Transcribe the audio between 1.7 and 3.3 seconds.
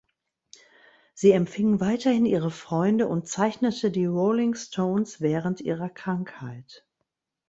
weiterhin ihre Freunde und